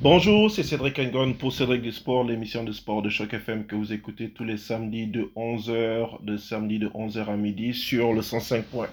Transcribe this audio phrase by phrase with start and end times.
[0.00, 3.74] Bonjour, c'est Cédric Engon pour Cédric du Sport, l'émission de sport de Choc FM que
[3.74, 8.20] vous écoutez tous les samedis de 11h, de samedi de 11h à midi sur le
[8.20, 8.86] 105.1,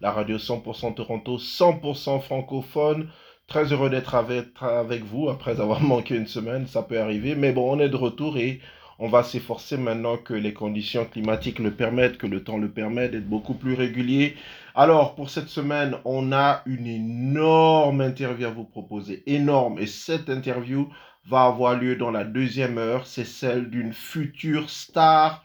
[0.00, 3.08] la radio 100% Toronto, 100% francophone.
[3.48, 7.50] Très heureux d'être avec, avec vous après avoir manqué une semaine, ça peut arriver, mais
[7.50, 8.60] bon, on est de retour et
[8.98, 13.08] on va s'efforcer maintenant que les conditions climatiques le permettent, que le temps le permet,
[13.08, 14.34] d'être beaucoup plus régulier.
[14.74, 19.22] Alors, pour cette semaine, on a une énorme interview à vous proposer.
[19.26, 19.78] Énorme.
[19.78, 20.88] Et cette interview
[21.28, 23.06] va avoir lieu dans la deuxième heure.
[23.06, 25.44] C'est celle d'une future star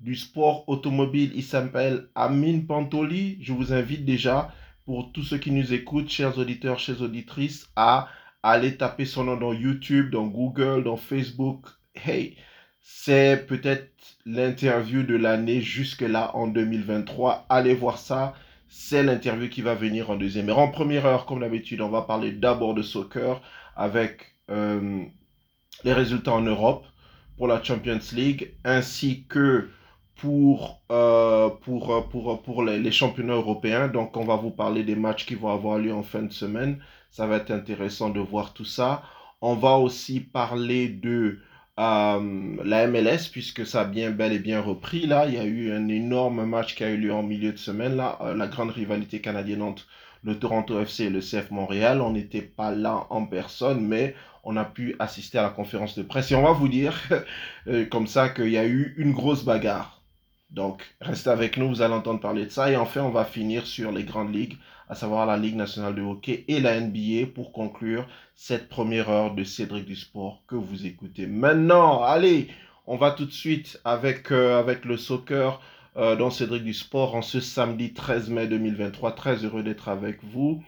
[0.00, 1.32] du sport automobile.
[1.34, 3.38] Il s'appelle Amine Pantoli.
[3.40, 4.52] Je vous invite déjà,
[4.84, 8.08] pour tous ceux qui nous écoutent, chers auditeurs, chers auditrices, à
[8.42, 11.66] aller taper son nom dans YouTube, dans Google, dans Facebook.
[11.94, 12.36] Hey,
[12.92, 13.88] c'est peut-être
[14.26, 17.46] l'interview de l'année jusque-là en 2023.
[17.48, 18.34] Allez voir ça.
[18.68, 20.58] C'est l'interview qui va venir en deuxième heure.
[20.58, 23.40] En première heure, comme d'habitude, on va parler d'abord de soccer
[23.76, 25.04] avec euh,
[25.84, 26.84] les résultats en Europe
[27.38, 29.70] pour la Champions League ainsi que
[30.16, 33.88] pour, euh, pour, pour, pour les, les, championnats européens.
[33.88, 36.78] Donc, on va vous parler des matchs qui vont avoir lieu en fin de semaine.
[37.10, 39.02] Ça va être intéressant de voir tout ça.
[39.40, 41.38] On va aussi parler de
[41.78, 45.06] euh, la MLS, puisque ça a bien bel et bien repris.
[45.06, 47.58] Là, il y a eu un énorme match qui a eu lieu en milieu de
[47.58, 47.96] semaine.
[47.96, 49.86] Là, euh, la grande rivalité canadienne entre
[50.22, 52.00] le Toronto FC et le CF Montréal.
[52.02, 56.02] On n'était pas là en personne, mais on a pu assister à la conférence de
[56.02, 56.30] presse.
[56.32, 56.94] Et on va vous dire,
[57.68, 59.99] euh, comme ça, qu'il y a eu une grosse bagarre.
[60.50, 62.70] Donc, restez avec nous, vous allez entendre parler de ça.
[62.70, 66.02] Et enfin, on va finir sur les grandes ligues à savoir la Ligue nationale de
[66.02, 70.84] hockey et la NBA pour conclure cette première heure de Cédric du Sport que vous
[70.84, 71.28] écoutez.
[71.28, 72.48] Maintenant, allez,
[72.88, 75.60] on va tout de suite avec, euh, avec le soccer
[75.96, 79.12] euh, dans Cédric du Sport en ce samedi 13 mai 2023.
[79.12, 80.64] Très heureux d'être avec vous.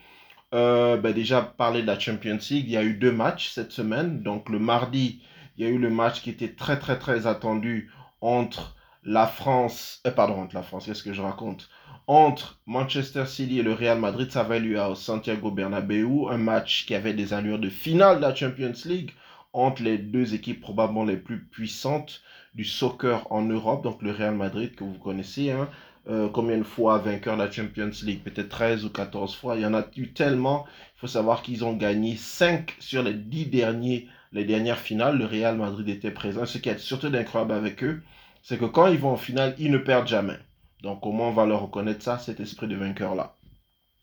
[0.53, 3.73] Euh, ben déjà, parler de la Champions League, il y a eu deux matchs cette
[3.73, 4.23] semaine.
[4.23, 5.21] Donc le mardi,
[5.57, 8.75] il y a eu le match qui était très très très attendu entre
[9.05, 11.69] la France, pardon, entre la France, qu'est-ce que je raconte?
[12.07, 16.85] Entre Manchester City et le Real Madrid, ça va lieu à Santiago Bernabéu, un match
[16.85, 19.11] qui avait des allures de finale de la Champions League
[19.53, 22.21] entre les deux équipes probablement les plus puissantes
[22.55, 25.69] du soccer en Europe, donc le Real Madrid que vous connaissez, hein.
[26.09, 28.21] euh, combien de fois vainqueur de la Champions League?
[28.23, 29.55] Peut-être 13 ou 14 fois.
[29.55, 30.65] Il y en a eu tellement.
[30.97, 35.17] Il faut savoir qu'ils ont gagné 5 sur les 10 derniers, les dernières finales.
[35.17, 36.45] Le Real Madrid était présent.
[36.45, 38.01] Ce qui est surtout incroyable avec eux,
[38.43, 40.37] c'est que quand ils vont en finale, ils ne perdent jamais.
[40.83, 43.35] Donc, comment on va leur reconnaître ça, cet esprit de vainqueur-là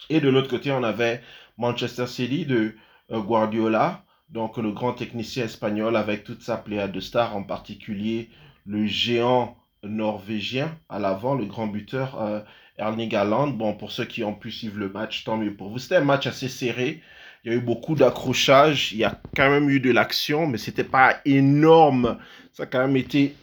[0.09, 1.23] Et de l'autre côté, on avait
[1.59, 2.75] Manchester City de
[3.13, 8.31] euh, Guardiola, donc le grand technicien espagnol avec toute sa pléiade de stars, en particulier
[8.67, 12.41] le géant norvégien à l'avant, le grand buteur euh,
[12.79, 13.49] Erling Haaland.
[13.49, 15.79] Bon, pour ceux qui ont pu suivre le match, tant mieux pour vous.
[15.79, 17.03] C'était un match assez serré.
[17.45, 18.93] Il y a eu beaucoup d'accrochages.
[18.93, 22.19] Il y a quand même eu de l'action, mais c'était pas énorme.
[22.53, 23.35] Ça a quand même été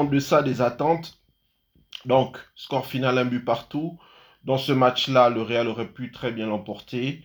[0.00, 1.18] en deçà des attentes.
[2.04, 3.98] Donc, score final, un but partout.
[4.44, 7.24] Dans ce match-là, le Real aurait pu très bien l'emporter.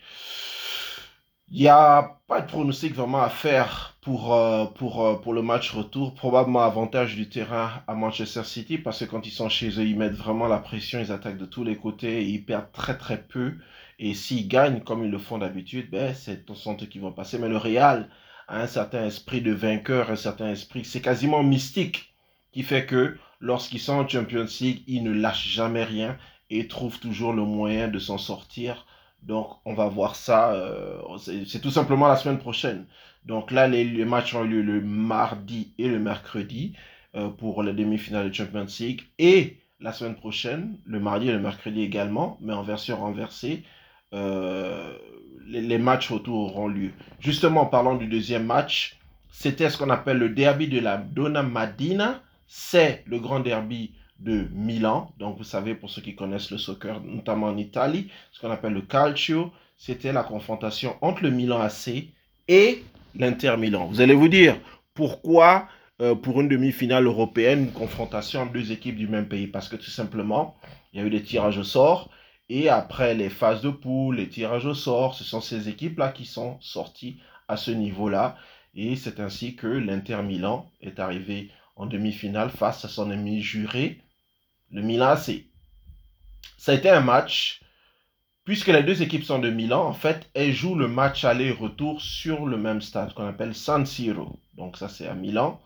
[1.50, 5.42] Il n'y a pas de pronostic vraiment à faire pour, euh, pour, euh, pour le
[5.42, 6.14] match retour.
[6.14, 9.98] Probablement avantage du terrain à Manchester City parce que quand ils sont chez eux, ils
[9.98, 13.24] mettent vraiment la pression, ils attaquent de tous les côtés et ils perdent très très
[13.24, 13.56] peu.
[13.98, 17.40] Et s'ils gagnent comme ils le font d'habitude, ben, c'est ton santé qui vont passer.
[17.40, 18.10] Mais le Real
[18.48, 22.14] a un certain esprit de vainqueur, un certain esprit, c'est quasiment mystique
[22.52, 26.18] qui fait que lorsqu'ils sont en Champions League, ils ne lâchent jamais rien
[26.50, 28.86] et trouvent toujours le moyen de s'en sortir.
[29.24, 30.54] Donc, on va voir ça.
[30.54, 31.02] Euh,
[31.46, 32.86] c'est tout simplement la semaine prochaine.
[33.26, 36.74] Donc là, les, matchs ont eu lieu le mardi et le mercredi
[37.16, 39.02] euh, pour les demi-finales de Champions League.
[39.20, 43.64] Et la semaine prochaine, le mardi et le mercredi également, mais en version renversée,
[44.14, 44.98] euh,
[45.46, 46.92] les, matchs autour auront lieu.
[47.20, 48.98] Justement, en parlant du deuxième match,
[49.30, 54.48] c'était ce qu'on appelle le derby de la Donna Madina c'est le grand derby de
[54.52, 55.12] Milan.
[55.20, 58.74] Donc, vous savez, pour ceux qui connaissent le soccer, notamment en Italie, ce qu'on appelle
[58.74, 62.10] le calcio, c'était la confrontation entre le Milan AC
[62.48, 62.84] et
[63.16, 63.86] l'Inter Milan.
[63.88, 64.58] Vous allez vous dire,
[64.94, 65.68] pourquoi
[66.02, 69.48] euh, pour une demi-finale européenne, une confrontation entre deux équipes du même pays?
[69.48, 70.56] Parce que tout simplement,
[70.94, 72.10] il y a eu des tirages au sort.
[72.50, 76.26] Et après les phases de poule, les tirages au sort, ce sont ces équipes-là qui
[76.26, 78.38] sont sorties à ce niveau-là.
[78.74, 84.02] Et c'est ainsi que l'Inter Milan est arrivé en demi-finale face à son ami juré,
[84.72, 85.46] le Milan AC.
[86.58, 87.62] Ça a été un match,
[88.44, 92.46] puisque les deux équipes sont de Milan, en fait, elles jouent le match aller-retour sur
[92.46, 94.40] le même stade qu'on appelle San Siro.
[94.56, 95.62] Donc ça, c'est à Milan.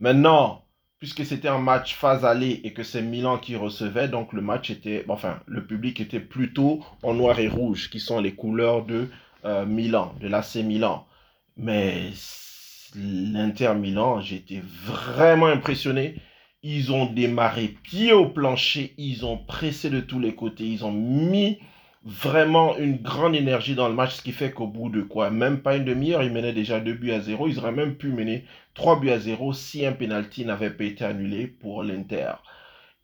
[0.00, 0.64] Maintenant,
[0.98, 4.70] puisque c'était un match phase aller et que c'est Milan qui recevait, donc le match
[4.70, 9.08] était, enfin, le public était plutôt en noir et rouge, qui sont les couleurs de
[9.44, 11.06] euh, Milan, de l'AC Milan.
[11.56, 12.10] Mais
[12.94, 16.16] l'Inter Milan, j'étais vraiment impressionné.
[16.62, 20.92] Ils ont démarré pied au plancher, ils ont pressé de tous les côtés, ils ont
[20.92, 21.58] mis
[22.04, 25.60] vraiment une grande énergie dans le match, ce qui fait qu'au bout de quoi, même
[25.60, 27.48] pas une demi-heure, ils menaient déjà 2 buts à 0.
[27.48, 28.44] Ils auraient même pu mener
[28.74, 32.32] 3 buts à 0 si un penalty n'avait pas été annulé pour l'Inter.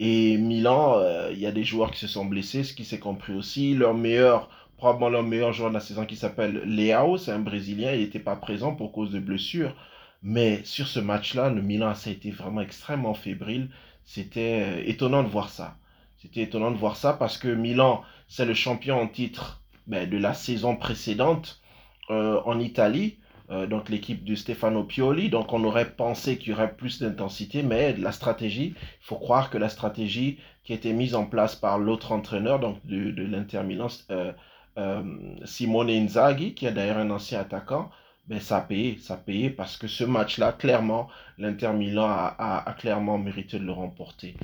[0.00, 2.98] Et Milan, euh, il y a des joueurs qui se sont blessés, ce qui s'est
[2.98, 3.74] compris aussi.
[3.74, 4.48] Leur meilleur,
[4.80, 8.18] probablement leur meilleur joueur de la saison qui s'appelle Leao, c'est un Brésilien, il n'était
[8.18, 9.74] pas présent pour cause de blessure.
[10.22, 13.68] Mais sur ce match-là, le Milan, ça a été vraiment extrêmement fébrile.
[14.04, 15.76] C'était euh, étonnant de voir ça.
[16.16, 20.16] C'était étonnant de voir ça parce que Milan, c'est le champion en titre ben, de
[20.16, 21.60] la saison précédente
[22.10, 23.18] euh, en Italie.
[23.50, 25.28] Euh, donc l'équipe de Stefano Pioli.
[25.28, 29.50] Donc on aurait pensé qu'il y aurait plus d'intensité, mais la stratégie, il faut croire
[29.50, 33.22] que la stratégie qui a été mise en place par l'autre entraîneur donc de, de
[33.24, 33.88] l'Inter Milan,
[35.44, 37.90] Simone Inzaghi, qui est d'ailleurs un ancien attaquant,
[38.28, 42.74] ben, ça a payé, ça a payé parce que ce match-là, clairement, l'Inter Milan a,
[42.78, 44.36] clairement mérité de le remporter.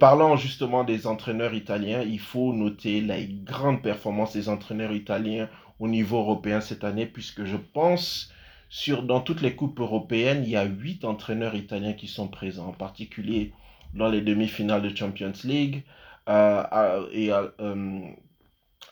[0.00, 5.48] parlant justement des entraîneurs italiens, il faut noter la grande performance des entraîneurs italiens
[5.82, 8.32] au niveau européen cette année, puisque je pense,
[8.68, 12.68] sur, dans toutes les coupes européennes, il y a huit entraîneurs italiens qui sont présents,
[12.68, 13.52] en particulier
[13.92, 15.82] dans les demi-finales de Champions League,
[16.28, 18.00] euh, et euh,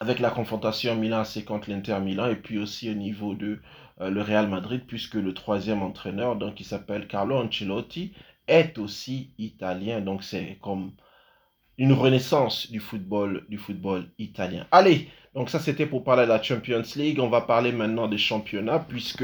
[0.01, 3.59] avec la confrontation Milan-AC contre l'Inter Milan, et puis aussi au niveau de
[4.01, 8.11] euh, le Real Madrid, puisque le troisième entraîneur, donc qui s'appelle Carlo Ancelotti,
[8.47, 10.01] est aussi italien.
[10.01, 10.93] Donc c'est comme
[11.77, 14.65] une renaissance du football, du football italien.
[14.71, 17.19] Allez, donc ça c'était pour parler de la Champions League.
[17.19, 19.23] On va parler maintenant des championnats puisque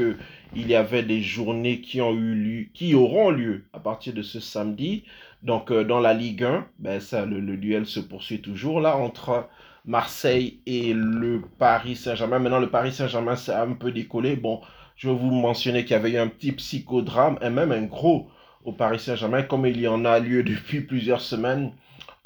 [0.54, 4.22] il y avait des journées qui ont eu lieu, qui auront lieu à partir de
[4.22, 5.02] ce samedi.
[5.42, 9.48] Donc euh, dans la Ligue 1, ben ça, le, duel se poursuit toujours là entre
[9.88, 12.38] Marseille et le Paris Saint-Germain.
[12.38, 14.36] Maintenant le Paris Saint-Germain s'est un peu décollé.
[14.36, 14.60] Bon,
[14.96, 18.28] je vais vous mentionner qu'il y avait eu un petit psychodrame et même un gros
[18.64, 21.72] au Paris Saint-Germain comme il y en a lieu depuis plusieurs semaines.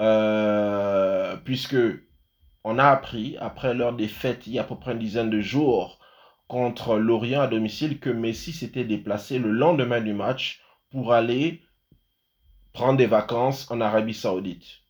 [0.01, 1.77] Euh, puisque
[2.65, 5.41] on a appris, après leur défaite il y a à peu près une dizaine de
[5.41, 6.01] jours
[6.49, 11.63] contre Lorient à domicile, que Messi s'était déplacé le lendemain du match pour aller
[12.73, 14.82] prendre des vacances en Arabie Saoudite.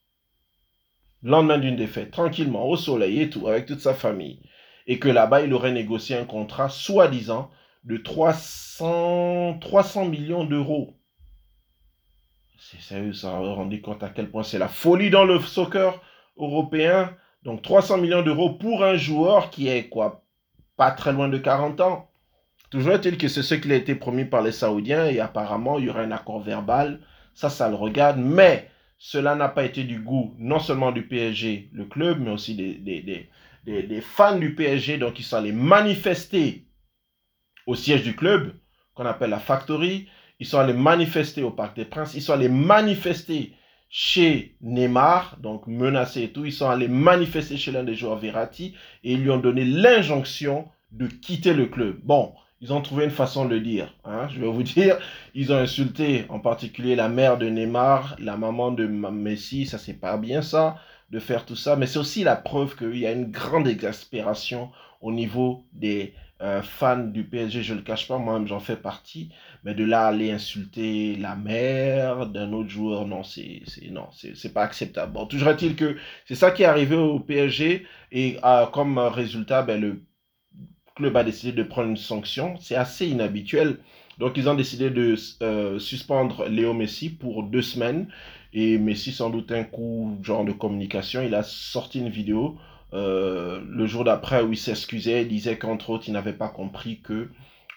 [1.22, 4.40] Lendemain d'une défaite, tranquillement, au soleil et tout, avec toute sa famille.
[4.86, 7.50] Et que là-bas, il aurait négocié un contrat, soi-disant,
[7.84, 10.96] de 300, 300 millions d'euros.
[12.58, 16.00] C'est sérieux, ça vous rendu compte à quel point c'est la folie dans le soccer
[16.36, 17.14] européen?
[17.42, 20.24] Donc 300 millions d'euros pour un joueur qui est quoi
[20.76, 22.08] Pas très loin de 40 ans.
[22.70, 25.86] Toujours est-il que c'est ce qui a été promis par les Saoudiens et apparemment il
[25.86, 27.00] y aura un accord verbal.
[27.34, 28.18] Ça, ça le regarde.
[28.18, 28.70] Mais
[29.04, 34.00] cela n'a pas été du goût non seulement du PSG, le club, mais aussi des,
[34.00, 34.96] fans du PSG.
[34.96, 36.68] Donc ils sont allés manifester
[37.66, 38.54] au siège du club
[38.94, 40.08] qu'on appelle la Factory.
[40.38, 42.14] Ils sont allés manifester au Parc des Princes.
[42.14, 43.56] Ils sont allés manifester
[43.88, 46.44] chez Neymar, donc menacé et tout.
[46.44, 50.68] Ils sont allés manifester chez l'un des joueurs Verratti et ils lui ont donné l'injonction
[50.92, 51.98] de quitter le club.
[52.04, 53.92] Bon, ils ont trouvé une façon de le dire.
[54.04, 54.96] Hein, je vais vous dire,
[55.34, 59.66] ils ont insulté en particulier la mère de Neymar, la maman de Messi.
[59.66, 60.76] Ça, c'est pas bien ça,
[61.10, 61.74] de faire tout ça.
[61.74, 64.70] Mais c'est aussi la preuve qu'il y a une grande exaspération
[65.00, 67.64] au niveau des euh, fans du PSG.
[67.64, 69.30] Je le cache pas, moi-même, j'en fais partie.
[69.64, 74.62] Mais de là aller insulter la mère d'un autre joueur, non, c'est non, c'est pas
[74.62, 75.12] acceptable.
[75.12, 79.62] Bon, toujours est-il que c'est ça qui est arrivé au PSG et euh, comme résultat,
[79.62, 80.02] ben, le
[81.02, 82.54] club a décidé de prendre une sanction.
[82.60, 83.78] C'est assez inhabituel.
[84.18, 88.08] Donc ils ont décidé de euh, suspendre Léo Messi pour deux semaines.
[88.52, 92.58] Et Messi, sans doute un coup genre de communication, il a sorti une vidéo
[92.94, 97.00] euh, le jour d'après où il s'excusait, il disait qu'entre autres, il n'avait pas compris
[97.00, 97.30] que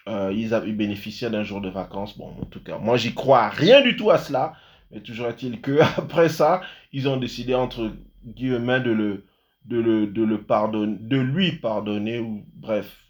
[0.08, 2.18] euh, ils avaient bénéficié d'un jour de vacances.
[2.18, 4.54] Bon, en tout cas, moi, j'y crois rien du tout à cela.
[4.90, 6.60] Mais toujours est-il que après ça,
[6.92, 7.92] ils ont décidé entre
[8.24, 9.24] guillemets de le,
[9.64, 13.05] de le, de le pardonner, de lui pardonner ou bref,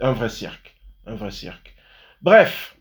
[0.00, 0.74] un vrai cirque,
[1.06, 1.74] un vrai cirque.
[2.22, 2.76] Bref,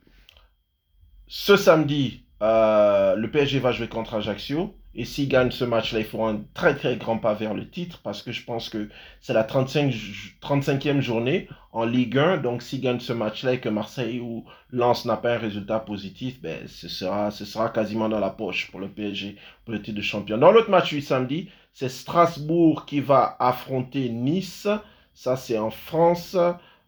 [1.27, 4.75] ce samedi, euh, le PSG va jouer contre Ajaccio.
[4.93, 8.01] Et s'ils gagnent ce match-là, ils feront un très très grand pas vers le titre
[8.03, 8.89] parce que je pense que
[9.21, 9.93] c'est la 35,
[10.41, 12.37] 35e journée en Ligue 1.
[12.37, 16.41] Donc s'ils gagnent ce match-là et que Marseille ou Lens n'a pas un résultat positif,
[16.41, 19.95] ben, ce, sera, ce sera quasiment dans la poche pour le PSG, pour le titre
[19.95, 20.37] de champion.
[20.37, 24.67] Dans l'autre match du samedi, c'est Strasbourg qui va affronter Nice.
[25.13, 26.35] Ça c'est en France.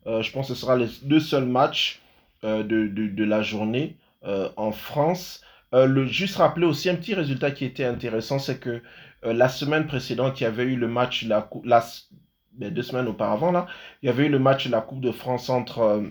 [0.07, 2.01] Euh, je pense que ce sera les deux seuls matchs
[2.43, 5.41] euh, de, de, de, la journée euh, en France.
[5.71, 8.83] Le, juste rappeler aussi un petit résultat qui était intéressant, c'est que
[9.23, 11.83] la semaine précédente, il y avait eu le match, la, la,
[12.51, 13.65] ben, deux semaines auparavant, là,
[14.03, 16.03] il y avait eu le match de la Coupe de France entre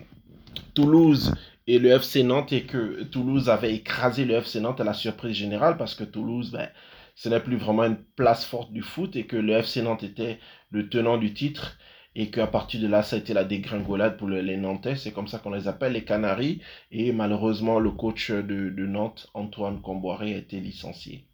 [0.73, 1.33] Toulouse
[1.65, 5.37] et le FC Nantes et que Toulouse avait écrasé le FC Nantes à la surprise
[5.37, 6.67] générale parce que Toulouse, ben,
[7.15, 10.39] ce n'est plus vraiment une place forte du foot et que le FC Nantes était
[10.71, 11.77] le tenant du titre
[12.15, 14.95] et qu'à partir de là, ça a été la dégringolade pour les Nantais.
[14.95, 16.61] C'est comme ça qu'on les appelle, les Canaries.
[16.91, 21.25] Et malheureusement, le coach de, Nantes, Antoine Comboiré, a été licencié.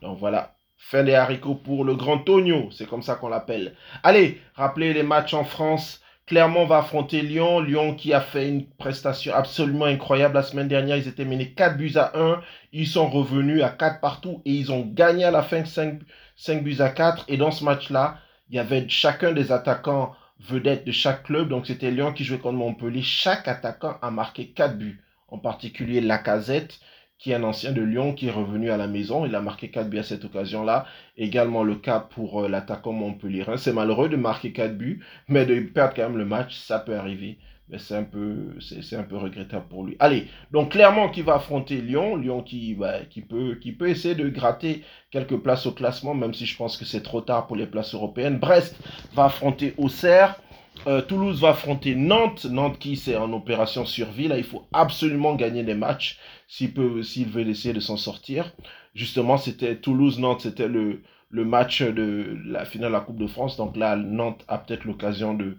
[0.00, 3.74] Donc voilà, fin des haricots pour le grand Tonio, c'est comme ça qu'on l'appelle.
[4.02, 6.00] Allez, rappelez les matchs en France.
[6.26, 7.60] Clermont va affronter Lyon.
[7.60, 10.96] Lyon qui a fait une prestation absolument incroyable la semaine dernière.
[10.96, 12.40] Ils étaient menés 4 buts à 1.
[12.72, 16.00] Ils sont revenus à 4 partout et ils ont gagné à la fin 5,
[16.36, 17.26] 5 buts à 4.
[17.28, 18.18] Et dans ce match-là,
[18.50, 21.48] il y avait chacun des attaquants vedettes de chaque club.
[21.48, 23.02] Donc c'était Lyon qui jouait contre Montpellier.
[23.02, 25.00] Chaque attaquant a marqué 4 buts.
[25.28, 26.78] En particulier Lacazette
[27.18, 29.24] qui est un ancien de Lyon, qui est revenu à la maison.
[29.24, 30.86] Il a marqué 4 buts à cette occasion-là.
[31.16, 33.44] Également le cas pour euh, l'attaquant Montpellier.
[33.56, 36.96] C'est malheureux de marquer 4 buts, mais de perdre quand même le match, ça peut
[36.96, 37.38] arriver.
[37.70, 39.96] Mais c'est un peu, regrettable pour lui.
[39.98, 44.84] Allez, donc clairement qui va affronter Lyon, Lyon qui, bah, qui, peut, essayer de gratter
[45.10, 47.94] quelques places au classement, même si je pense que c'est trop tard pour les places
[47.94, 48.38] européennes.
[48.38, 48.76] Brest
[49.14, 50.38] va affronter Auxerre.
[50.86, 52.44] Euh, Toulouse va affronter Nantes.
[52.44, 54.28] Nantes qui c'est en opération survie.
[54.28, 56.18] Là, il faut absolument gagner des matchs
[56.48, 58.52] s'il veut essayer de s'en sortir.
[58.94, 63.56] Justement, c'était Toulouse-Nantes, c'était le, le match de la finale de la Coupe de France.
[63.56, 65.56] Donc là, Nantes a peut-être l'occasion de,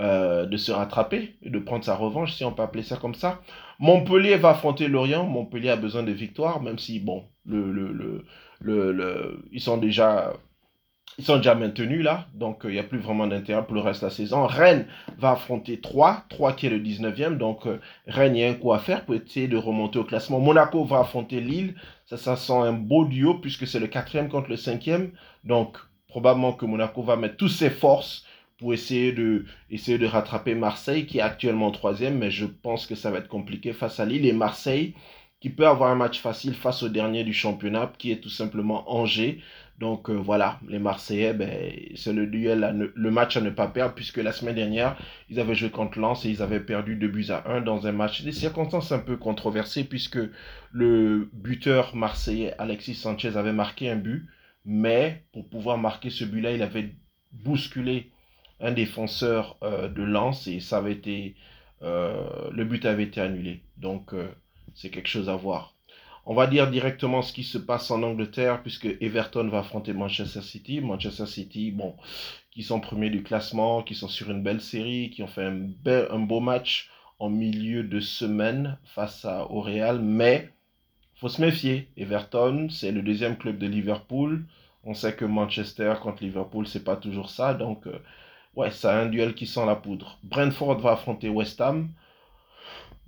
[0.00, 3.14] euh, de se rattraper et de prendre sa revanche, si on peut appeler ça comme
[3.14, 3.40] ça.
[3.78, 5.24] Montpellier va affronter Lorient.
[5.24, 10.32] Montpellier a besoin de victoires, même si, bon, le, le, le, le ils sont déjà
[11.18, 13.80] ils sont déjà maintenus là, donc euh, il n'y a plus vraiment d'intérêt pour le
[13.80, 14.46] reste de la saison.
[14.46, 14.86] Rennes
[15.18, 18.54] va affronter 3, 3 qui est le 19e, donc euh, Rennes, il y a un
[18.54, 20.40] coup à faire pour essayer de remonter au classement.
[20.40, 21.74] Monaco va affronter Lille,
[22.06, 25.10] ça, ça sent un beau duo puisque c'est le 4e contre le 5e,
[25.44, 25.76] donc
[26.08, 28.24] probablement que Monaco va mettre toutes ses forces
[28.60, 32.94] pour essayer de, essayer de rattraper Marseille qui est actuellement 3e, mais je pense que
[32.94, 34.94] ça va être compliqué face à Lille et Marseille
[35.40, 38.92] qui peut avoir un match facile face au dernier du championnat qui est tout simplement
[38.92, 39.40] Angers.
[39.78, 41.50] Donc euh, voilà, les Marseillais, ben,
[41.94, 44.98] c'est le duel, le match à ne pas perdre, puisque la semaine dernière,
[45.30, 47.92] ils avaient joué contre Lens et ils avaient perdu 2 buts à 1 dans un
[47.92, 48.20] match.
[48.22, 50.18] Des circonstances un peu controversées, puisque
[50.70, 54.26] le buteur marseillais Alexis Sanchez avait marqué un but,
[54.66, 56.90] mais pour pouvoir marquer ce but-là, il avait
[57.32, 58.10] bousculé
[58.60, 61.34] un défenseur euh, de Lens et ça avait été,
[61.82, 63.62] euh, le but avait été annulé.
[63.78, 64.14] Donc
[64.74, 65.74] c'est quelque chose à voir.
[66.26, 70.42] On va dire directement ce qui se passe en Angleterre, puisque Everton va affronter Manchester
[70.42, 70.80] City.
[70.80, 71.96] Manchester City, bon,
[72.50, 76.18] qui sont premiers du classement, qui sont sur une belle série, qui ont fait un,
[76.18, 80.50] beau match en milieu de semaine face à, au Real, mais
[81.16, 81.88] faut se méfier.
[81.96, 84.44] Everton, c'est le deuxième club de Liverpool.
[84.84, 87.98] On sait que Manchester contre Liverpool, c'est pas toujours ça, donc euh,
[88.54, 90.18] ouais, ça a un duel qui sent la poudre.
[90.22, 91.90] Brentford va affronter West Ham.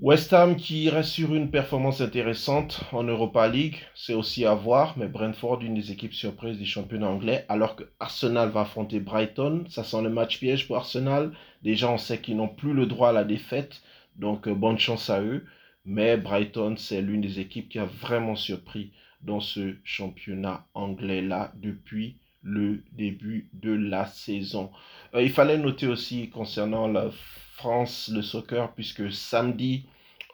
[0.00, 4.94] West Ham qui reste sur une performance intéressante en Europa League, c'est aussi à voir,
[4.98, 9.64] mais Brentford, une des équipes surprises du championnat anglais, alors que Arsenal va affronter Brighton,
[9.68, 11.32] ça sent le match piège pour Arsenal.
[11.62, 13.80] Déjà, on sait qu'ils n'ont plus le droit à la défaite,
[14.16, 15.44] donc euh, bonne chance à eux.
[15.84, 22.16] Mais Brighton, c'est l'une des équipes qui a vraiment surpris dans ce championnat anglais-là depuis
[22.42, 24.70] le début de la saison.
[25.14, 27.10] Euh, il fallait noter aussi concernant la
[27.54, 29.86] France, le soccer, puisque samedi,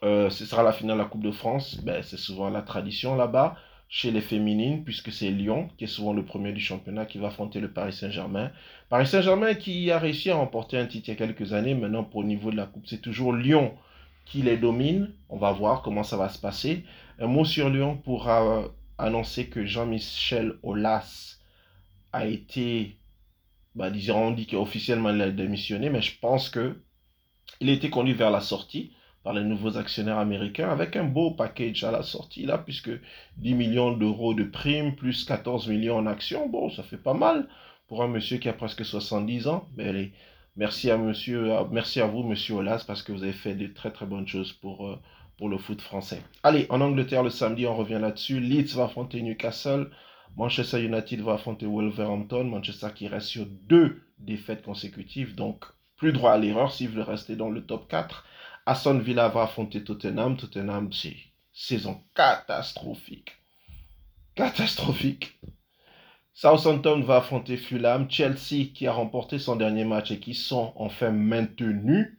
[0.02, 1.80] euh, ce sera la finale de la Coupe de France.
[1.82, 3.56] Ben, c'est souvent la tradition là-bas,
[3.88, 7.28] chez les féminines, puisque c'est Lyon, qui est souvent le premier du championnat, qui va
[7.28, 8.50] affronter le Paris Saint-Germain.
[8.88, 11.74] Paris Saint-Germain qui a réussi à remporter un titre il y a quelques années.
[11.74, 13.74] Maintenant, pour le niveau de la Coupe, c'est toujours Lyon
[14.24, 15.10] qui les domine.
[15.28, 16.84] On va voir comment ça va se passer.
[17.18, 21.37] Un mot sur Lyon pour euh, annoncer que Jean-Michel Aulas
[22.18, 22.96] a été,
[23.74, 26.76] bah, disons, on dit qu'officiellement il a démissionné, mais je pense que
[27.60, 28.92] il a été conduit vers la sortie
[29.24, 32.90] par les nouveaux actionnaires américains avec un beau package à la sortie là, puisque
[33.38, 37.48] 10 millions d'euros de primes plus 14 millions en actions, bon, ça fait pas mal
[37.88, 39.66] pour un monsieur qui a presque 70 ans.
[39.76, 40.12] Mais
[40.56, 43.90] merci à monsieur, merci à vous, monsieur Olas, parce que vous avez fait de très
[43.90, 44.98] très bonnes choses pour, euh,
[45.36, 46.22] pour le foot français.
[46.42, 48.40] Allez, en Angleterre, le samedi, on revient là-dessus.
[48.40, 49.90] Leeds va affronter Newcastle.
[50.36, 52.44] Manchester United va affronter Wolverhampton.
[52.44, 55.64] Manchester qui reste sur deux défaites consécutives, donc
[55.96, 58.24] plus droit à l'erreur s'il veut rester dans le top 4.
[58.66, 60.36] Aston Villa va affronter Tottenham.
[60.36, 61.16] Tottenham, c'est
[61.52, 63.32] saison catastrophique.
[64.34, 65.40] Catastrophique.
[66.34, 68.08] Southampton va affronter Fulham.
[68.08, 72.16] Chelsea, qui a remporté son dernier match et qui sont enfin maintenus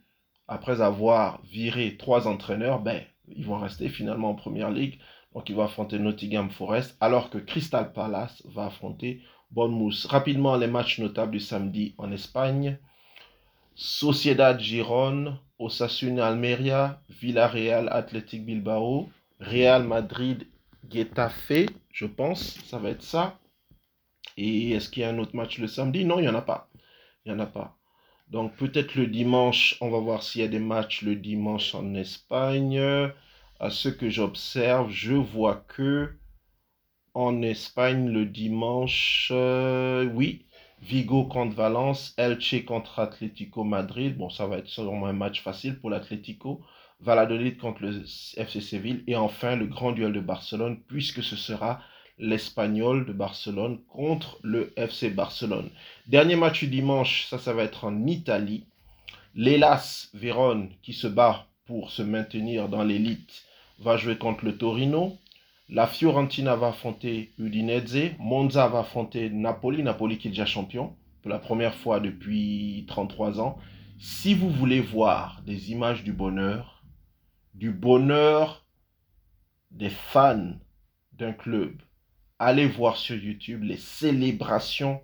[0.49, 4.99] après avoir viré trois entraîneurs, ben, ils vont rester finalement en première ligue.
[5.33, 9.21] Donc, ils vont affronter Nottingham Forest, alors que Crystal Palace va affronter
[9.51, 10.05] Bournemouth.
[10.09, 12.77] Rapidement, les matchs notables du samedi en Espagne.
[13.75, 19.09] Sociedad Giron Osasuna Almeria, Villarreal Athletic Bilbao,
[19.39, 20.47] Real Madrid
[20.89, 23.39] Getafe, je pense, ça va être ça.
[24.37, 26.05] Et est-ce qu'il y a un autre match le samedi?
[26.05, 26.69] Non, il n'y en a pas.
[27.25, 27.77] Il n'y en a pas.
[28.29, 31.93] Donc peut-être le dimanche, on va voir s'il y a des matchs le dimanche en
[31.93, 32.79] Espagne.
[33.61, 36.13] À ce que j'observe, je vois que
[37.13, 40.45] en Espagne le dimanche, euh, oui,
[40.81, 44.17] Vigo contre Valence, Elche contre Atlético Madrid.
[44.17, 46.61] Bon, ça va être sûrement un match facile pour l'Atlético.
[47.01, 48.01] Valladolid contre le
[48.37, 49.03] FC Séville.
[49.07, 51.81] Et enfin, le grand duel de Barcelone, puisque ce sera
[52.17, 55.69] l'Espagnol de Barcelone contre le FC Barcelone.
[56.07, 58.67] Dernier match du dimanche, ça, ça va être en Italie.
[59.35, 63.43] L'Elas Vérone, qui se bat pour se maintenir dans l'élite,
[63.79, 65.17] va jouer contre le Torino.
[65.69, 68.15] La Fiorentina va affronter Udinese.
[68.19, 69.83] Monza va affronter Napoli.
[69.83, 73.57] Napoli qui est déjà champion pour la première fois depuis 33 ans.
[73.97, 76.83] Si vous voulez voir des images du bonheur,
[77.53, 78.65] du bonheur
[79.71, 80.53] des fans
[81.13, 81.81] d'un club,
[82.39, 85.01] allez voir sur YouTube les célébrations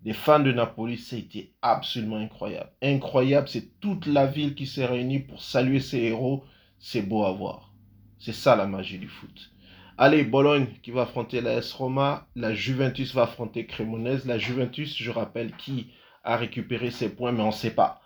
[0.00, 0.98] des fans de Napoli.
[0.98, 2.70] C'était absolument incroyable.
[2.82, 6.44] Incroyable, c'est toute la ville qui s'est réunie pour saluer ses héros.
[6.78, 7.67] C'est beau à voir.
[8.18, 9.50] C'est ça la magie du foot.
[9.96, 12.28] Allez, Bologne qui va affronter la S Roma.
[12.36, 14.26] La Juventus va affronter Cremonese.
[14.26, 15.92] La Juventus, je rappelle, qui
[16.24, 18.00] a récupéré ses points, mais on ne sait pas.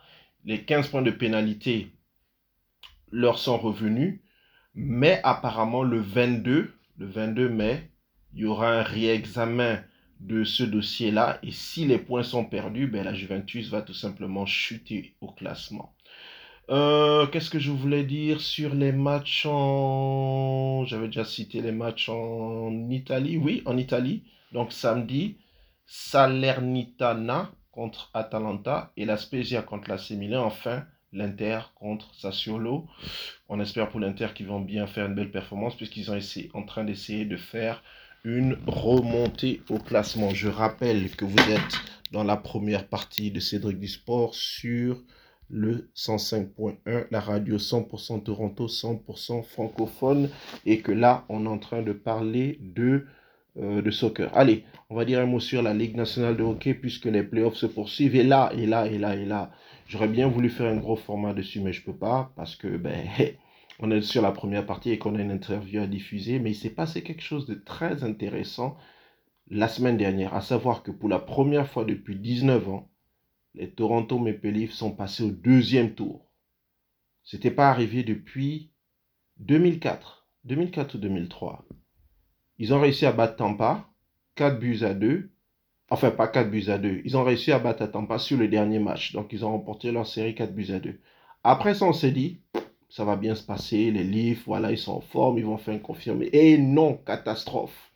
[0.45, 1.93] Les 15 points de pénalité
[3.11, 4.21] leur sont revenus.
[4.75, 7.91] Mais apparemment, le 22, le 22 mai,
[8.35, 9.85] il y aura un réexamen
[10.21, 11.39] de ce dossier-là.
[11.43, 15.95] Et si les points sont perdus, ben, la Juventus va tout simplement chuter au classement.
[16.71, 20.85] Euh, qu'est-ce que je voulais dire sur les matchs en...
[20.87, 23.37] J'avais déjà cité les matchs en Italie.
[23.37, 24.23] Oui, en Italie.
[24.53, 25.37] Donc samedi,
[25.87, 30.45] Salernitana contre Atalanta et la Spezia contre la Milan.
[30.45, 32.87] Enfin, l'Inter contre Sassuolo.
[33.49, 36.19] On espère pour l'Inter qu'ils vont bien faire une belle performance puisqu'ils sont
[36.55, 37.83] en train d'essayer de faire
[38.25, 40.31] une remontée au classement.
[40.31, 41.81] Je rappelle que vous êtes
[42.13, 45.03] dans la première partie de Cédric du Sport sur
[45.51, 50.31] le 105.1, la radio 100% Toronto, 100% francophone,
[50.65, 53.07] et que là, on est en train de parler de,
[53.59, 54.31] euh, de soccer.
[54.35, 57.57] Allez, on va dire un mot sur la Ligue nationale de hockey, puisque les playoffs
[57.57, 59.51] se poursuivent, et là, et là, et là, et là,
[59.87, 63.07] j'aurais bien voulu faire un gros format dessus, mais je peux pas, parce que, ben,
[63.79, 66.57] on est sur la première partie et qu'on a une interview à diffuser, mais il
[66.57, 68.77] s'est passé quelque chose de très intéressant
[69.51, 72.89] la semaine dernière, à savoir que pour la première fois depuis 19 ans,
[73.55, 76.27] les Toronto Maple Leafs sont passés au deuxième tour.
[77.25, 78.73] C'était pas arrivé depuis
[79.39, 81.65] 2004, 2004 ou 2003.
[82.59, 83.89] Ils ont réussi à battre Tampa,
[84.37, 85.31] 4 buts à 2.
[85.91, 87.03] Enfin, pas 4 buts à 2.
[87.05, 89.13] Ils ont réussi à battre Tampa sur le dernier match.
[89.13, 90.99] Donc, ils ont remporté leur série 4 buts à 2.
[91.45, 92.41] Après ça, on s'est dit,
[92.89, 93.91] ça va bien se passer.
[93.91, 96.31] Les Leafs, voilà, ils sont en forme, ils vont faire une confirmer.
[96.33, 97.93] Et non, catastrophe.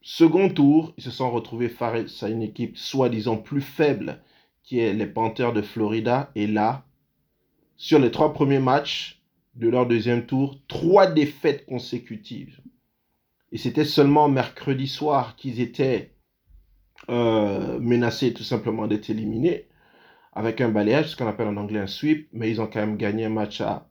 [0.00, 4.22] Second tour, ils se sont retrouvés face à une équipe soi-disant plus faible
[4.66, 6.30] qui est les Panthers de Florida.
[6.34, 6.84] Et là,
[7.76, 9.22] sur les trois premiers matchs
[9.54, 12.60] de leur deuxième tour, trois défaites consécutives.
[13.52, 16.12] Et c'était seulement mercredi soir qu'ils étaient
[17.08, 19.68] euh, menacés tout simplement d'être éliminés
[20.32, 22.98] avec un balayage, ce qu'on appelle en anglais un sweep, mais ils ont quand même
[22.98, 23.88] gagné un match à,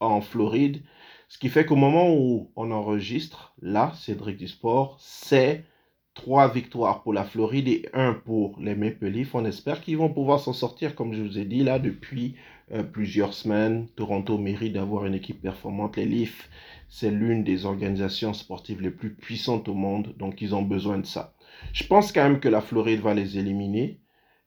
[0.00, 0.82] en Floride.
[1.28, 5.66] Ce qui fait qu'au moment où on enregistre, là, Cédric du Sport, c'est
[6.14, 9.34] trois victoires pour la Floride et un pour les Maple Leafs.
[9.34, 12.34] On espère qu'ils vont pouvoir s'en sortir, comme je vous ai dit là, depuis
[12.72, 13.88] euh, plusieurs semaines.
[13.96, 15.96] Toronto mérite d'avoir une équipe performante.
[15.96, 16.50] Les Leafs,
[16.88, 21.06] c'est l'une des organisations sportives les plus puissantes au monde, donc ils ont besoin de
[21.06, 21.34] ça.
[21.72, 24.00] Je pense quand même que la Floride va les éliminer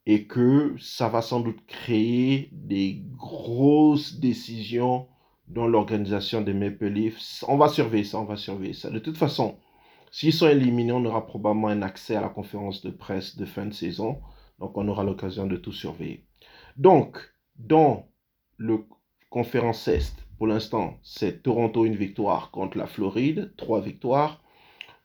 [0.06, 5.08] et que ça va sans doute créer des grosses décisions
[5.48, 7.44] dans l'organisation des Maple Leafs.
[7.48, 8.90] On va surveiller ça, on va surveiller ça.
[8.90, 9.58] De toute façon,
[10.18, 13.66] S'ils sont éliminés, on aura probablement un accès à la conférence de presse de fin
[13.66, 14.22] de saison.
[14.60, 16.24] Donc, on aura l'occasion de tout surveiller.
[16.78, 17.18] Donc,
[17.58, 18.08] dans
[18.56, 18.86] le
[19.30, 24.42] conférence Est, pour l'instant, c'est Toronto une victoire contre la Floride, trois victoires.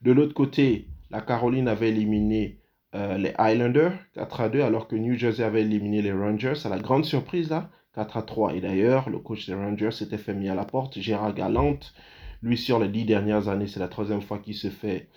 [0.01, 2.61] De l'autre côté, la Caroline avait éliminé
[2.95, 6.53] euh, les Islanders 4 à 2, alors que New Jersey avait éliminé les Rangers.
[6.63, 8.53] À la grande surprise, là, 4 à 3.
[8.55, 11.93] Et d'ailleurs, le coach des Rangers s'était fait mis à la porte, Gérard Galante,
[12.41, 15.09] lui, sur les dix dernières années, c'est la troisième fois qu'il se fait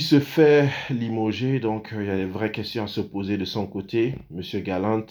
[0.00, 1.60] se fait limoger.
[1.60, 4.16] Donc, euh, il y a des vraies questions à se poser de son côté.
[4.30, 5.06] Monsieur Galant,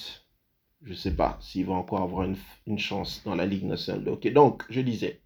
[0.83, 2.27] je ne sais pas s'il va encore avoir
[2.67, 4.07] une, chance dans la Ligue nationale.
[4.09, 5.21] Ok, donc, je disais,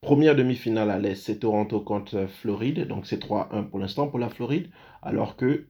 [0.00, 2.86] première demi-finale à l'Est, c'est Toronto contre Floride.
[2.86, 4.70] Donc, c'est 3-1 pour l'instant pour la Floride.
[5.02, 5.66] Alors que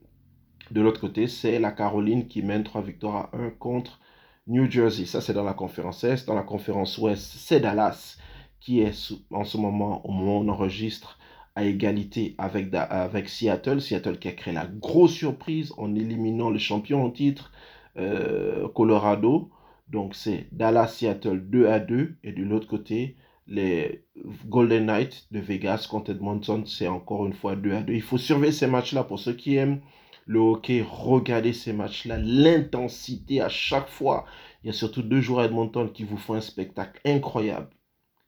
[0.71, 4.01] de l'autre côté, c'est la Caroline qui mène 3 victoires à 1 contre
[4.47, 6.27] New Jersey, ça c'est dans la conférence Est.
[6.27, 8.19] Dans la conférence Ouest, c'est Dallas
[8.65, 11.19] qui est en ce moment, au moment où on enregistre,
[11.55, 13.81] à égalité avec, avec Seattle.
[13.81, 17.53] Seattle qui a créé la grosse surprise en éliminant le champion en titre,
[17.99, 19.51] euh, Colorado.
[19.89, 22.17] Donc c'est Dallas-Seattle 2 à 2.
[22.25, 24.03] Et de l'autre côté, les
[24.47, 27.93] Golden Knights de Vegas contre Edmonton, c'est encore une fois 2 à 2.
[27.93, 29.83] Il faut surveiller ces matchs-là pour ceux qui aiment
[30.27, 30.83] le hockey.
[30.83, 34.25] Regardez ces matchs-là, l'intensité à chaque fois.
[34.63, 37.69] Il y a surtout deux joueurs à Edmonton qui vous font un spectacle incroyable.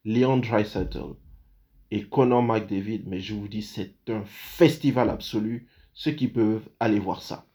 [0.07, 1.17] Leon Dreisaitl
[1.91, 5.67] et Conor McDavid, mais je vous dis, c'est un festival absolu.
[5.93, 7.45] Ceux qui peuvent aller voir ça.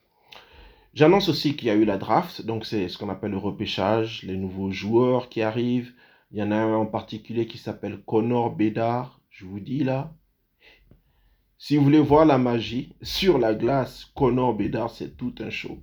[0.93, 4.23] J'annonce aussi qu'il y a eu la draft, donc c'est ce qu'on appelle le repêchage,
[4.25, 5.95] les nouveaux joueurs qui arrivent.
[6.31, 9.23] Il y en a un en particulier qui s'appelle Connor Bedard.
[9.31, 10.15] Je vous dis là,
[11.57, 15.79] si vous voulez voir la magie sur la glace, Connor Bedard, c'est tout un show.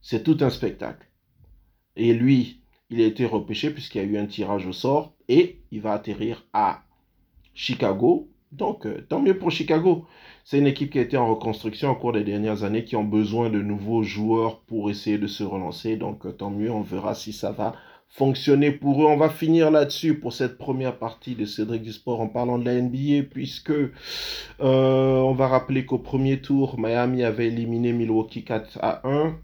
[0.00, 1.06] C'est tout un spectacle.
[1.94, 5.60] Et lui, il a été repêché puisqu'il y a eu un tirage au sort et
[5.70, 6.82] il va atterrir à
[7.54, 8.28] Chicago.
[8.52, 10.06] Donc, euh, tant mieux pour Chicago.
[10.44, 13.04] C'est une équipe qui a été en reconstruction au cours des dernières années, qui ont
[13.04, 15.96] besoin de nouveaux joueurs pour essayer de se relancer.
[15.96, 17.74] Donc, euh, tant mieux, on verra si ça va
[18.08, 19.06] fonctionner pour eux.
[19.06, 22.64] On va finir là-dessus pour cette première partie de Cédric du Sport en parlant de
[22.64, 23.92] la NBA, puisque euh,
[24.60, 29.36] on va rappeler qu'au premier tour, Miami avait éliminé Milwaukee 4 à 1.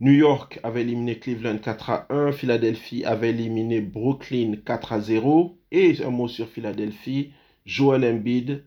[0.00, 2.32] New York avait éliminé Cleveland 4 à 1.
[2.32, 5.58] Philadelphie avait éliminé Brooklyn 4 à 0.
[5.72, 7.32] Et un mot sur Philadelphie,
[7.66, 8.64] Joel Embiid,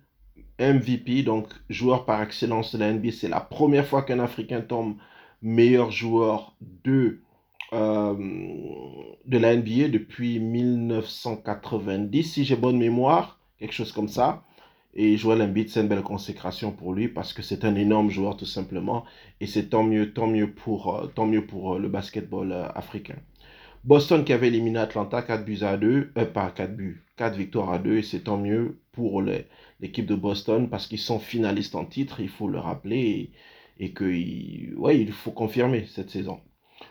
[0.60, 3.12] MVP, donc joueur par excellence de la NBA.
[3.12, 4.98] C'est la première fois qu'un Africain tombe
[5.42, 7.22] meilleur joueur de,
[7.74, 8.14] euh,
[9.26, 14.44] de la NBA depuis 1990, si j'ai bonne mémoire, quelque chose comme ça.
[14.94, 18.36] Et Joel Embiid, c'est une belle consécration pour lui parce que c'est un énorme joueur
[18.36, 19.06] tout simplement.
[19.40, 23.16] Et c'est tant mieux, tant mieux pour, euh, tant mieux pour euh, le basketball africain.
[23.84, 27.72] Boston qui avait éliminé Atlanta 4 buts à 2, euh, pas 4 buts, 4 victoires
[27.72, 31.86] à 2, et c'est tant mieux pour l'équipe de Boston parce qu'ils sont finalistes en
[31.86, 33.32] titre, il faut le rappeler,
[33.80, 34.06] et, et que
[34.76, 36.42] ouais, il faut confirmer cette saison.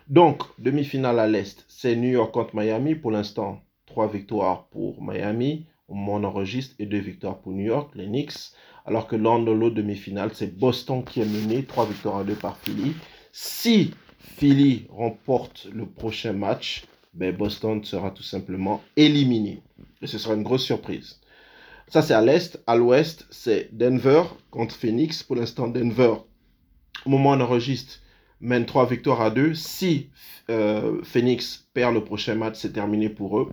[0.08, 2.94] Donc, demi-finale à l'Est, c'est New York contre Miami.
[2.94, 7.52] Pour l'instant, 3 victoires pour Miami au moment où on enregistre et 2 victoires pour
[7.52, 8.52] New York, les Knicks.
[8.86, 12.56] Alors que dans l'autre demi-finale, c'est Boston qui est mené, 3 victoires à 2 par
[12.58, 12.94] Philly.
[13.32, 19.62] Si Philly remporte le prochain match, ben Boston sera tout simplement éliminé.
[20.00, 21.20] Et ce sera une grosse surprise.
[21.88, 22.62] Ça, c'est à l'est.
[22.68, 25.24] À l'ouest, c'est Denver contre Phoenix.
[25.24, 26.14] Pour l'instant, Denver,
[27.04, 28.00] au moment enregistre,
[28.40, 29.54] mène 3 victoires à 2.
[29.54, 30.10] Si
[30.50, 33.50] euh, Phoenix perd le prochain match, c'est terminé pour eux.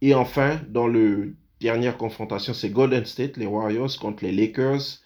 [0.00, 5.00] Et enfin, dans le dernière confrontation, c'est Golden State, les Warriors contre les Lakers.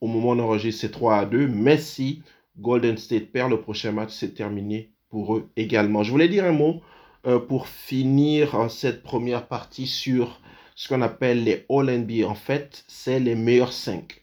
[0.00, 1.48] Au moment enregistre, c'est 3 à 2.
[1.48, 2.22] Mais si
[2.58, 6.02] Golden State perd le prochain match, c'est terminé pour eux également.
[6.02, 6.82] Je voulais dire un mot
[7.26, 10.40] euh, pour finir cette première partie sur
[10.76, 12.28] ce qu'on appelle les All-NBA.
[12.28, 14.22] En fait, c'est les meilleurs 5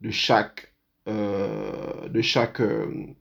[0.00, 0.74] de chaque,
[1.08, 3.14] euh, de chaque euh,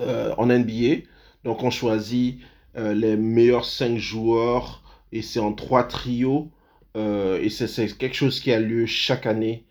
[0.00, 1.02] en NBA.
[1.44, 2.40] Donc, on choisit
[2.74, 6.50] les meilleurs 5 joueurs et c'est en trois trios.
[7.40, 9.64] Et c'est quelque chose qui a lieu chaque année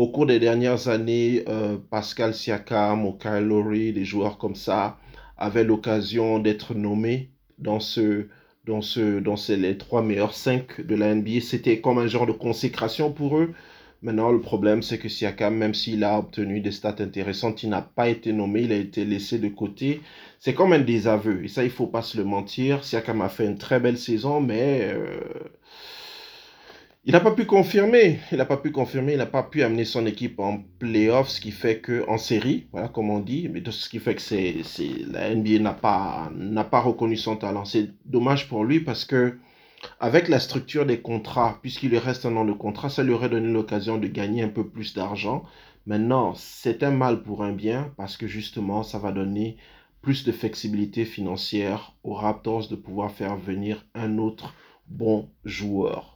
[0.00, 4.98] au cours des dernières années, euh, Pascal Siakam ou Kyle des joueurs comme ça,
[5.36, 8.28] avaient l'occasion d'être nommés dans ce,
[8.64, 11.40] dans ce, dans ces, les trois meilleurs cinq de la NBA.
[11.42, 13.52] C'était comme un genre de consécration pour eux.
[14.00, 17.82] Maintenant, le problème, c'est que Siakam, même s'il a obtenu des stats intéressantes, il n'a
[17.82, 20.00] pas été nommé, il a été laissé de côté.
[20.38, 21.44] C'est comme un désaveu.
[21.44, 22.84] Et ça, il faut pas se le mentir.
[22.84, 25.20] Siakam a fait une très belle saison, mais euh,
[27.04, 29.84] il n'a pas pu confirmer, il n'a pas pu confirmer, il n'a pas pu amener
[29.84, 33.62] son équipe en playoff, ce qui fait que en série, voilà comme on dit, mais
[33.70, 34.56] ce qui fait que c'est,
[35.10, 37.64] la NBA n'a pas, n'a pas reconnu son talent.
[37.64, 39.38] C'est dommage pour lui parce que
[39.98, 43.30] avec la structure des contrats, puisqu'il lui reste un an de contrat, ça lui aurait
[43.30, 45.44] donné l'occasion de gagner un peu plus d'argent.
[45.86, 49.56] Maintenant, c'est un mal pour un bien parce que justement, ça va donner
[50.02, 54.54] plus de flexibilité financière aux Raptors de pouvoir faire venir un autre
[54.86, 56.09] bon joueur.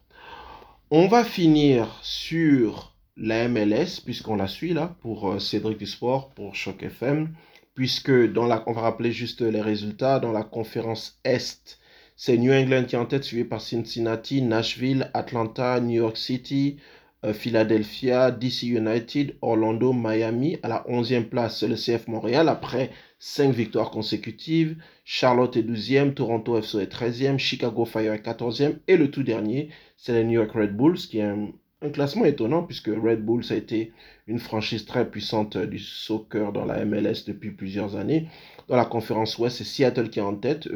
[0.91, 6.31] On va finir sur la MLS, puisqu'on la suit là, pour euh, Cédric du Sport,
[6.31, 7.35] pour Choc FM,
[7.75, 11.79] puisque dans la, on va rappeler juste les résultats, dans la conférence Est,
[12.17, 16.77] c'est New England qui est en tête, suivi par Cincinnati, Nashville, Atlanta, New York City,
[17.25, 20.59] euh, Philadelphia, DC United, Orlando, Miami.
[20.63, 22.91] À la 11e place, c'est le CF Montréal, après
[23.27, 24.77] 5 victoires consécutives.
[25.07, 28.75] Charlotte est 12e, Toronto FC est 13e, Chicago Fire est 14e.
[28.87, 31.49] Et le tout dernier, c'est les New York Red Bulls, qui est un,
[31.91, 33.93] classement étonnant puisque Red Bull, ça a été
[34.27, 38.29] une franchise très puissante du soccer dans la MLS depuis plusieurs années.
[38.69, 40.69] Dans la conférence Ouest, c'est Seattle qui est en tête.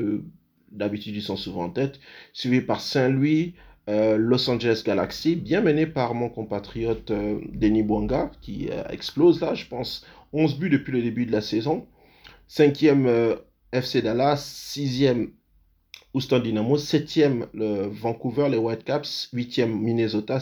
[0.72, 2.00] D'habitude, ils sont souvent en tête.
[2.32, 3.56] Suivi par Saint-Louis,
[3.90, 9.42] euh, Los Angeles Galaxy, bien mené par mon compatriote euh, Denis Bouanga, qui euh, explose
[9.42, 11.86] là, je pense, 11 buts depuis le début de la saison.
[12.50, 13.36] Cinquième
[13.72, 15.32] FC Dallas, sixième
[16.14, 20.38] Houston Dynamo, septième le Vancouver, les Whitecaps, huitième Minnesota,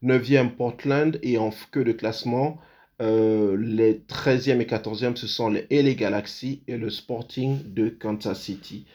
[0.00, 2.56] neuvième Portland et en queue de classement,
[3.00, 8.86] les 13e et 14e, ce sont les LA Galaxy et le Sporting de Kansas City.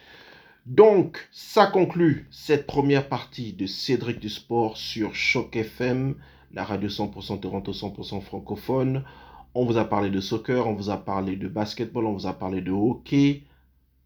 [0.66, 6.16] Donc, ça conclut cette première partie de Cédric du Sport sur Choc FM,
[6.54, 9.04] la radio 100% Toronto 100% francophone.
[9.54, 12.34] On vous a parlé de soccer, on vous a parlé de basketball, on vous a
[12.34, 13.44] parlé de hockey.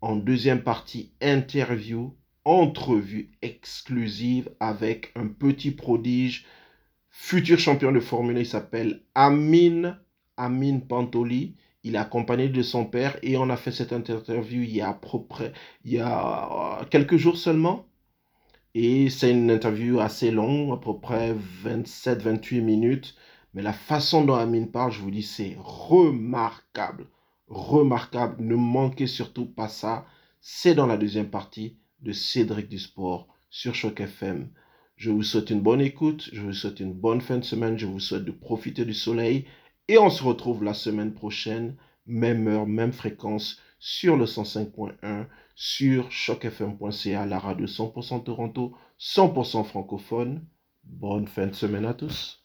[0.01, 6.45] En deuxième partie, interview, entrevue exclusive avec un petit prodige,
[7.11, 9.97] futur champion de Formule il s'appelle Amin,
[10.37, 11.55] Amin Pantoli.
[11.83, 14.89] Il est accompagné de son père et on a fait cette interview il y a
[14.89, 14.99] à
[15.83, 17.85] il y a euh, quelques jours seulement.
[18.73, 23.15] Et c'est une interview assez longue, à peu près 27-28 minutes.
[23.55, 27.07] Mais la façon dont Amine parle, je vous dis, c'est remarquable.
[27.47, 28.43] Remarquable.
[28.43, 30.05] Ne manquez surtout pas ça.
[30.41, 34.49] C'est dans la deuxième partie de Cédric du Sport sur Choc FM.
[34.97, 36.29] Je vous souhaite une bonne écoute.
[36.33, 37.79] Je vous souhaite une bonne fin de semaine.
[37.79, 39.45] Je vous souhaite de profiter du soleil
[39.87, 46.11] et on se retrouve la semaine prochaine, même heure, même fréquence, sur le 105.1, sur
[46.11, 50.45] chocfm.ca, la radio 100% Toronto, 100% francophone.
[50.83, 52.44] Bonne fin de semaine à tous.